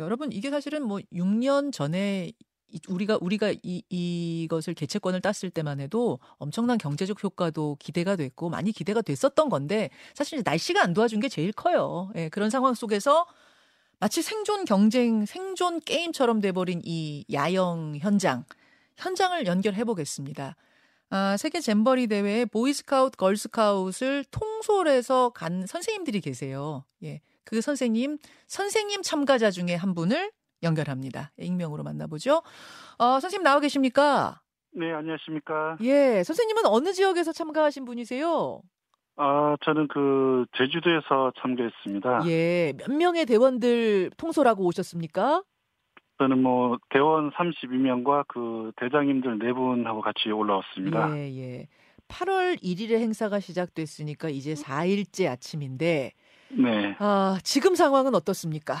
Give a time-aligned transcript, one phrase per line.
[0.00, 2.32] 여러분 이게 사실은 뭐 6년 전에
[2.68, 8.72] 이- 우리가 우리가 이 이것을 개최권을 땄을 때만 해도 엄청난 경제적 효과도 기대가 됐고 많이
[8.72, 12.10] 기대가 됐었던 건데 사실 날씨가 안 도와준 게 제일 커요.
[12.16, 13.26] 예, 그런 상황 속에서
[14.00, 18.44] 마치 생존 경쟁, 생존 게임처럼 돼버린 이 야영 현장
[18.96, 20.56] 현장을 연결해 보겠습니다.
[21.16, 26.82] 아, 세계 잼버리 대회에 보이스카우트, 걸스카웃을 통솔해서 간 선생님들이 계세요.
[27.04, 27.20] 예.
[27.44, 30.32] 그 선생님, 선생님 참가자 중에 한 분을
[30.64, 31.30] 연결합니다.
[31.38, 32.42] 익명으로 만나보죠.
[32.98, 34.40] 어, 선생님 나와 계십니까?
[34.72, 35.76] 네, 안녕하십니까.
[35.82, 36.24] 예.
[36.24, 38.60] 선생님은 어느 지역에서 참가하신 분이세요?
[39.14, 42.26] 아, 저는 그 제주도에서 참가했습니다.
[42.26, 42.72] 예.
[42.76, 45.44] 몇 명의 대원들 통솔하고 오셨습니까?
[46.18, 51.16] 저는 뭐 대원 32명과 그 대장님들 네 분하고 같이 올라왔습니다.
[51.16, 51.66] 예, 예.
[52.08, 56.12] 8월 1일에 행사가 시작됐으니까 이제 4일째 아침인데,
[56.50, 56.96] 네.
[56.98, 58.74] 아, 지금 상황은 어떻습니까?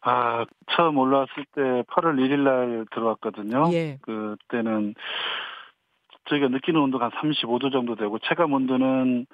[0.00, 3.70] 아, 처음 올라왔을 때 8월 1일 날 들어왔거든요.
[3.72, 3.98] 예.
[4.02, 4.94] 그때는
[6.28, 9.26] 저희가 느끼는 온도가 한 35도 정도 되고 체감 온도는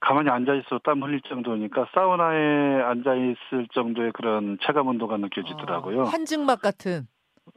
[0.00, 6.02] 가만히 앉아 있어 땀 흘릴 정도니까 사우나에 앉아 있을 정도의 그런 체감 온도가 느껴지더라고요.
[6.02, 7.06] 아, 한증막 같은.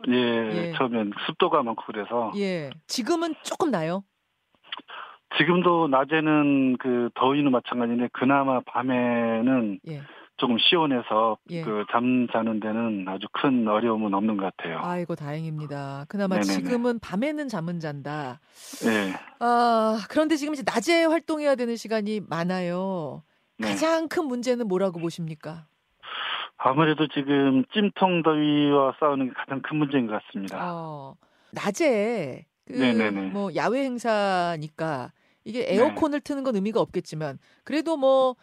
[0.10, 0.74] 예, 예.
[0.76, 2.70] 처음엔 습도가 많고 그래서 예.
[2.88, 4.04] 지금은 조금 나요.
[5.38, 10.02] 지금도 낮에는 그 더위는 마찬가지인데 그나마 밤에는 예.
[10.44, 11.62] 조금 시원해서 예.
[11.62, 14.82] 그잠 자는 데는 아주 큰 어려움은 없는 것 같아요.
[14.84, 16.04] 아이고 다행입니다.
[16.10, 16.54] 그나마 네네네.
[16.54, 18.42] 지금은 밤에는 잠은 잔다.
[18.84, 19.14] 네.
[19.40, 23.24] 아 그런데 지금 이제 낮에 활동해야 되는 시간이 많아요.
[23.58, 23.70] 네.
[23.70, 25.66] 가장 큰 문제는 뭐라고 보십니까?
[26.58, 30.60] 아무래도 지금 찜통 더위와 싸우는 게 가장 큰 문제인 것 같습니다.
[30.62, 31.16] 어,
[31.52, 32.74] 낮에 그.
[33.32, 35.14] 뭐 야외 행사니까
[35.46, 35.76] 이게 네.
[35.76, 38.36] 에어컨을 트는 건 의미가 없겠지만 그래도 뭐,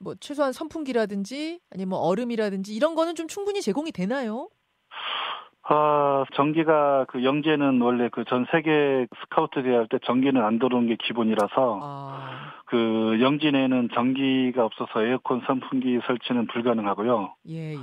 [0.00, 4.48] 뭐 최소한 선풍기라든지 아니면 뭐 얼음이라든지 이런 거는 좀 충분히 제공이 되나요?
[5.66, 10.88] 아, 전기가 그 영재는 원래 그 전 세계 스카우트 대회 할 때 전기는 안 들어오는
[10.88, 17.34] 게 기본이라서 아, 그 영지 내에는 전기가 없어서 에어컨 선풍기 설치는 불가능하고요.
[17.48, 17.78] 예, 예.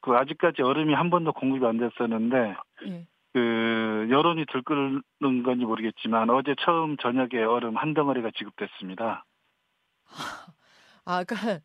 [0.00, 2.56] 그 아직까지 얼음이 한 번도 공급이 안 됐었는데
[2.88, 3.06] 예.
[3.34, 9.24] 그 여론이 들끓는 건지 모르겠지만 어제 처음 저녁에 얼음 한 덩어리가 지급됐습니다.
[11.04, 11.60] 아, 그러니까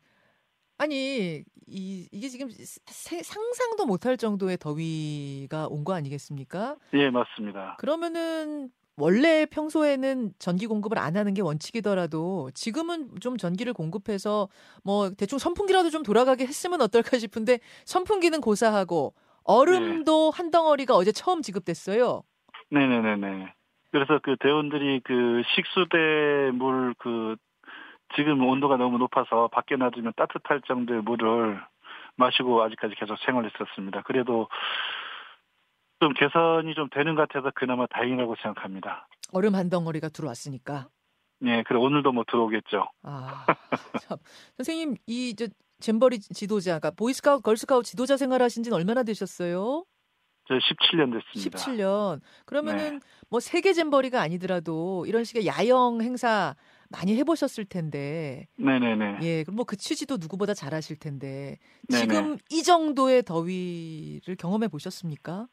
[0.78, 6.76] 아니 이 이게 지금 세- 상상도 못할 정도의 더위가 온 거 아니겠습니까?
[6.94, 7.76] 예, 맞습니다.
[7.78, 14.48] 그러면은 원래 평소에는 전기 공급을 안 하는 게 원칙이더라도 지금은 좀 전기를 공급해서
[14.82, 21.42] 뭐 대충 선풍기라도 좀 돌아가게 했으면 어떨까 싶은데 선풍기는 고사하고 얼음도 한 덩어리가 어제 처음
[21.42, 22.22] 지급됐어요.
[22.70, 23.54] 네네네네.
[23.92, 27.36] 그래서 그 대원들이 그 식수대 물그
[28.16, 31.60] 지금 온도가 너무 높아서 밖에 놔두면 따뜻할 정도의 물을
[32.16, 34.02] 마시고 아직까지 계속 생활했었습니다.
[34.02, 34.48] 그래도
[36.00, 39.06] 좀 개선이 좀 되는 것 같아서 그나마 다행이라고 생각합니다.
[39.32, 40.88] 얼음 한 덩어리가 들어왔으니까.
[41.44, 42.90] 예, 그래 오늘도 뭐 들어오겠죠.
[43.02, 43.46] 아,
[44.08, 44.18] 참.
[44.56, 45.46] 선생님 이 저
[45.80, 49.84] 잼버리 지도자, 그러니까 보이스카우트, 걸스카우트 지도자 생활하신 지는 얼마나 되셨어요?
[50.48, 51.58] 저 17년 됐습니다.
[51.58, 52.20] 17년.
[52.46, 56.56] 그러면은 뭐 세계 잼버리가 아니더라도 이런 식의 야영 행사
[56.90, 59.18] 많이 해보셨을 텐데, 네네네.
[59.22, 61.98] 예, 그럼 뭐 그 취지도 누구보다 잘하실 텐데 네네.
[62.00, 65.48] 지금 이 정도의 더위를 경험해 보셨습니까?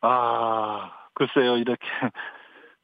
[0.00, 1.80] 아, 글쎄요, 이렇게,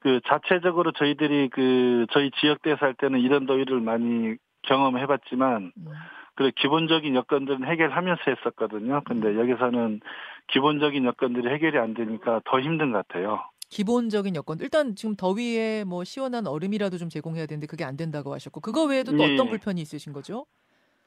[0.01, 5.87] 그, 자체적으로 저희들이 그, 저희 지역대에 살 때는 이런 더위를 많이 경험해봤지만, 음,
[6.35, 9.03] 그 기본적인 여건들은 해결하면서 했었거든요.
[9.05, 10.01] 근데 여기서는
[10.49, 13.41] 기본적인 여건들이 해결이 안 되니까 더 힘든 것 같아요.
[13.73, 14.59] 기본적인 여건.
[14.61, 19.17] 일단 지금 더위에 뭐 시원한 얼음이라도 좀 제공해야 되는데 그게 안 된다고 하셨고 그거 외에도
[19.17, 19.33] 또 예.
[19.33, 20.45] 어떤 불편이 있으신 거죠?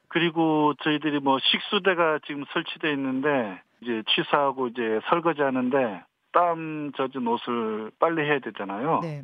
[0.08, 7.92] 그리고 저희들이 뭐 식수대가 지금 설치돼 있는데, 이제 취사하고 이제 설거지 하는데, 땀 젖은 옷을
[8.00, 9.00] 빨래해야 되잖아요.
[9.02, 9.24] 네.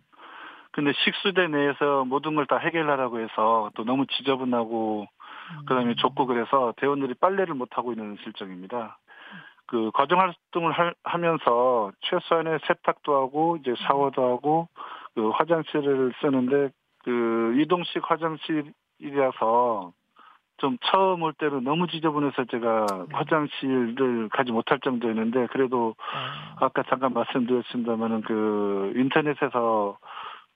[0.72, 5.66] 근데 식수대 내에서 모든 걸 다 해결하라고 해서 또 너무 지저분하고 음.
[5.66, 8.98] 그다음에 좁고 그래서 대원들이 빨래를 못 하고 있는 실정입니다.
[9.68, 14.68] 그 과정 활동을 할- 하면서 최소한의 세탁도 하고 이제 샤워도 하고
[15.16, 16.70] 그 화장실을 쓰는데
[17.04, 18.02] 그 이동식
[19.00, 19.94] 화장실이라서
[20.58, 23.16] 좀 처음 올 때는 너무 지저분해서 제가 네.
[23.16, 29.98] 화장실을 가지 못할 정도였는데 그래도 아, 아까 잠깐 말씀드렸습니다만은 그 인터넷에서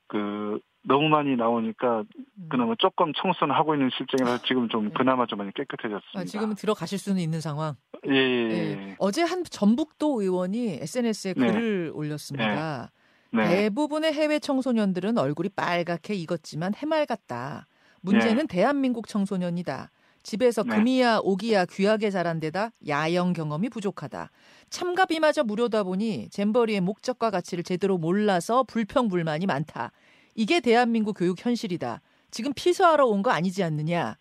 [0.08, 2.50] 그 너무 많이 나오니까 음.
[2.50, 4.94] 그나마 조금 청소는 하고 있는 실정이라서 지금 좀 네.
[4.94, 6.20] 그나마 좀 많이 깨끗해졌습니다.
[6.20, 7.74] 아, 지금은 들어가실 수는 있는 상황.
[8.10, 8.56] 예, 예, 예.
[8.90, 8.96] 예.
[9.00, 11.48] 어제 한 전북도 의원이 SNS에 네.
[11.48, 12.92] 글을 올렸습니다.
[13.32, 13.48] 네.
[13.48, 17.68] 대부분의 해외 청소년들은 얼굴이 빨갛게 익었지만 해맑았다.
[18.02, 18.56] 문제는 네.
[18.56, 19.92] 대한민국 청소년이다.
[20.24, 20.76] 집에서 네.
[20.76, 24.32] 금이야 오기야 귀하게 자란 데다 야영 경험이 부족하다.
[24.70, 29.92] 참가비마저 무료다 보니 잼버리의 목적과 가치를 제대로 몰라서 불평불만이 많다.
[30.34, 32.02] 이게 대한민국 교육 현실이다.
[32.32, 34.18] 지금 피서하러 온 거 아니지 않느냐.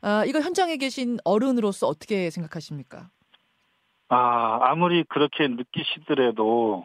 [0.00, 3.10] 아, 이거 현장에 계신 어른으로서 어떻게 생각하십니까?
[4.08, 6.84] 아, 아무리 그렇게 느끼시더라도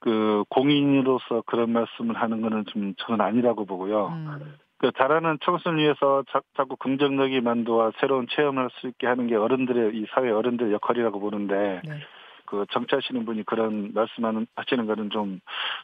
[0.00, 4.08] 그 공인으로서 그런 말씀을 하는 거는 좀 저는 아니라고 보고요.
[4.08, 9.26] 음, 그 자라는 청소년을 위해서 자, 자꾸 긍정적인 만도와 새로운 체험을 할 수 있게 하는
[9.26, 12.00] 게 어른들의 이 사회 어른들의 역할이라고 보는데 네.
[12.50, 15.40] 그 정치하시는 분이 그런 말씀하는 하시는 거는 좀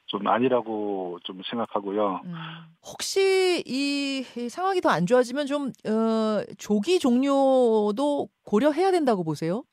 [0.07, 2.21] 좀 아니라고 좀 생각하고요.
[2.25, 2.35] 음.
[2.87, 9.65] 혹시 이, 이 상황이 더 안 좋아지면 좀 어, 조기 종료도 고려해야 된다고 보세요?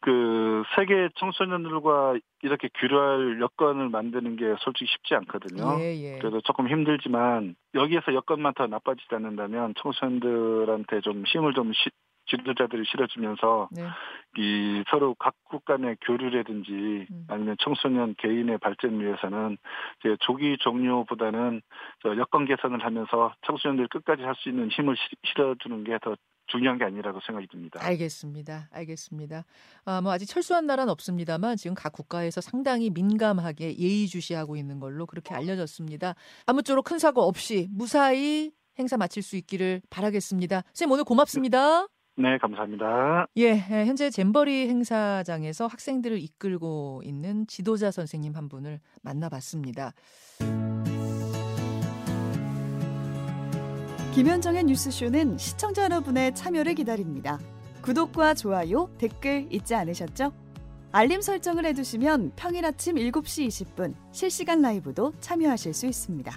[0.00, 5.76] 그 세계 청소년들과 이렇게 교류할 여건을 만드는 게 솔직히 쉽지 않거든요.
[5.80, 6.18] 예, 예.
[6.18, 11.90] 그래도 조금 힘들지만 여기에서 여건만 더 나빠지지 않는다면 청소년들한테 좀 힘을 좀 시,
[12.28, 13.86] 지도자들이 실어주면서 네.
[14.36, 17.24] 이 서로 각국 간의 교류라든지 음.
[17.28, 19.56] 아니면 청소년 개인의 발전을 위해서는
[20.00, 21.62] 이제 조기 종료보다는
[22.02, 26.14] 저 여건 개선을 하면서 청소년들 끝까지 할 수 있는 힘을 시- 실어주는 게 더
[26.50, 27.78] 중요한 게 아니라고 생각이 듭니다.
[27.82, 28.68] 알겠습니다.
[28.72, 29.44] 알겠습니다.
[29.84, 35.34] 아, 뭐 아직 철수한 나라는 없습니다만 지금 각 국가에서 상당히 민감하게 예의주시하고 있는 걸로 그렇게
[35.34, 36.14] 알려졌습니다.
[36.46, 40.62] 아무쪼록 큰 사고 없이 무사히 행사 마칠 수 있기를 바라겠습니다.
[40.72, 41.82] 선생님 오늘 고맙습니다.
[41.82, 41.86] 네,
[42.38, 43.28] 감사합니다.
[43.38, 49.92] 예, 예, 현재 잼버리 행사장에서 학생들을 이끌고 있는 지도자 선생님 한 분을 만나봤습니다.
[54.14, 57.38] 김현정의 뉴스쇼는 시청자 여러분의 참여를 기다립니다.
[57.82, 60.32] 구독과 좋아요, 댓글 잊지 않으셨죠?
[60.90, 66.32] 알림 설정을 해두시면 평일 아침 7시 20분 실시간 라이브도 참여하실 수 있습니다.